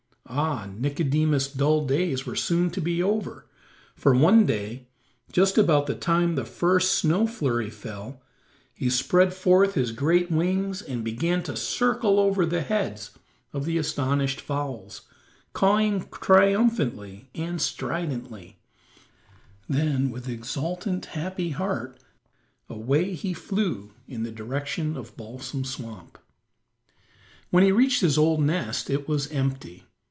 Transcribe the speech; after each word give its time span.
Ah, 0.33 0.65
Nicodemus' 0.77 1.51
dull 1.51 1.85
days 1.85 2.25
were 2.25 2.37
soon 2.37 2.69
to 2.69 2.79
be 2.79 3.03
over, 3.03 3.47
for 3.97 4.15
one 4.15 4.45
day, 4.45 4.87
just 5.33 5.57
about 5.57 5.87
the 5.87 5.95
time 5.95 6.35
the 6.35 6.45
first 6.45 6.93
snow 6.93 7.27
flurry 7.27 7.69
fell, 7.69 8.21
he 8.73 8.89
spread 8.89 9.33
forth 9.33 9.73
his 9.73 9.91
great 9.91 10.31
wings 10.31 10.81
and 10.81 11.03
began 11.03 11.43
to 11.43 11.57
circle 11.57 12.17
over 12.17 12.45
the 12.45 12.61
heads 12.61 13.11
of 13.51 13.65
the 13.65 13.77
astonished 13.77 14.39
fowls, 14.39 15.01
cawing 15.51 16.07
triumphantly 16.09 17.29
and 17.35 17.61
stridently; 17.61 18.57
then, 19.67 20.09
with 20.09 20.29
exultant, 20.29 21.07
happy 21.07 21.49
heart, 21.49 21.99
away 22.69 23.13
he 23.15 23.33
flew 23.33 23.91
in 24.07 24.23
the 24.23 24.31
direction 24.31 24.95
of 24.95 25.17
Balsam 25.17 25.65
Swamp. 25.65 26.17
When 27.49 27.63
he 27.65 27.73
reached 27.73 27.99
his 27.99 28.17
old 28.17 28.41
nest 28.41 28.89
it 28.89 29.09
was 29.09 29.29
empty. 29.33 29.83